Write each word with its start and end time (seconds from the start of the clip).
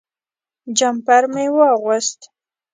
جمپر 0.77 1.23
مې 1.33 1.45
واغوست. 1.55 2.19